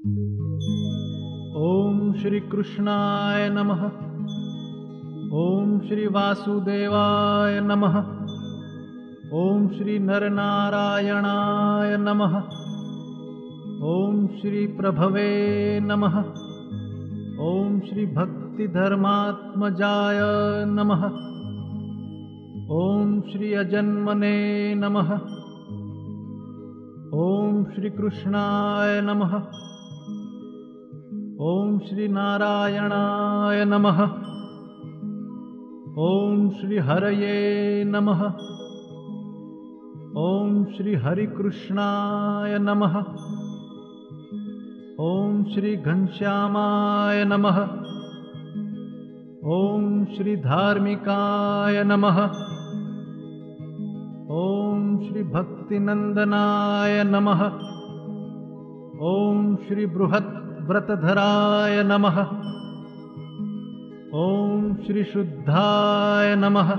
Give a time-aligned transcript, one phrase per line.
[0.00, 0.06] ॐ
[2.22, 3.80] श्रीकृष्णाय नमः।
[5.38, 7.96] ॐ श्रीवासुदेवाय नमः।
[9.38, 12.36] ॐ श्रीनरनारायणाय नमः।
[13.88, 16.16] ॐ श्रीप्रभवे नमः।
[17.40, 20.20] ॐ श्रीभक्तिधर्मात्मजाय
[20.66, 21.04] नमः।
[22.76, 25.12] ॐ श्री अजन्मने नमः।
[27.20, 29.42] ॐ श्रीकृष्णाय नमः
[31.42, 34.02] ॐ श्रीनारायणाय नमः।
[35.98, 38.24] ॐ श्रीहरये नमः।
[40.20, 42.98] ॐ श्रीहरिकृष्णाय नमः।
[45.04, 47.62] ॐ श्रीघनश्यामाय नमः।
[49.50, 52.24] ॐ श्रीधार्मिकाय नमः।
[54.30, 57.44] ॐ श्रीभक्तिनन्दनाय नमः।
[59.00, 59.56] ॐ
[60.60, 62.16] श्रीबृहद्व्रतधराय नमः।
[64.14, 66.72] ॐ श्रीशुद्धाय नमः।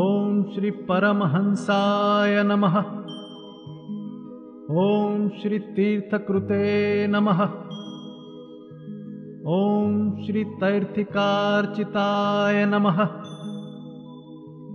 [0.00, 2.76] ॐ श्रीपरमहंसाय नमः।
[4.82, 7.42] ॐ श्रीतीर्थकृते नमः।
[9.54, 13.02] ॐ श्रीतैर्थिकार्चिताय नमः।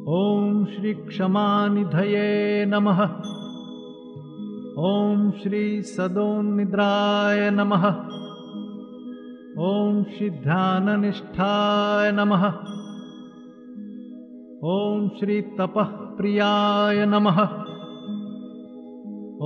[0.07, 3.03] ॐ श्रीक्षमानिधये नमः।
[4.77, 8.20] ॐ श्रीसदोन्निद्राय नमः
[9.61, 12.45] ॐ श्रीध्याननिष्ठाय नमः।
[14.69, 17.41] ॐ श्रीतपःप्रियाय नमः।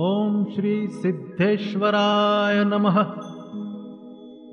[0.04, 2.98] ॐ श्रीसिद्धेश्वराय नमः।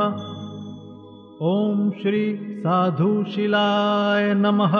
[1.42, 4.78] ॐ श्री साधुशिलाय नमः।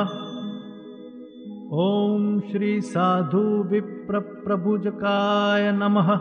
[1.74, 6.12] ॐ श्री साधुविप्रप्रभुजकाय नमः।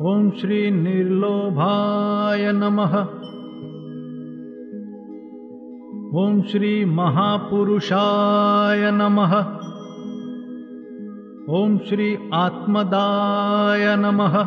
[0.10, 2.94] ॐ श्री निर्लोभाय नमः।
[6.22, 9.36] ॐ श्री महापुरुषाय नमः।
[11.60, 14.40] ॐ श्री आत्मदाय नमः।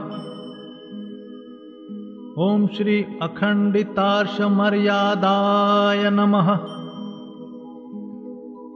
[2.44, 6.48] ॐ श्री अखण्डितार्षमर्यादाय नमः।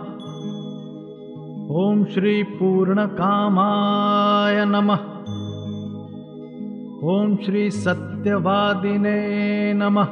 [1.76, 4.98] ॐ श्री पूर्णकामाय नमः।
[7.08, 10.08] ॐ श्री सत्यवादिने नमः।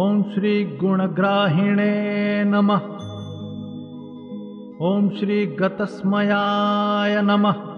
[0.00, 2.80] ॐ श्री गुणग्राहिणे नमः।
[4.82, 7.69] ॐ श्री गतस्मयाय नमः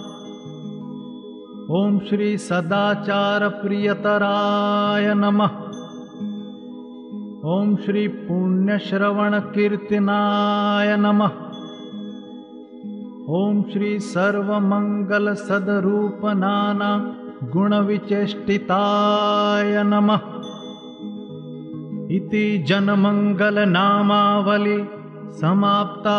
[1.74, 5.52] ॐ श्री सदाचारप्रियतराय नमः।
[7.52, 11.32] ॐ श्री पुण्यश्रवणकीर्तिनाय नमः।
[13.38, 16.90] ॐ श्री सर्वमङ्गलसदरूपनाना
[17.52, 20.20] गुणविचेष्टिताय नमः।
[22.16, 24.78] इति जनमङ्गलनामावली
[25.40, 26.18] समाप्ता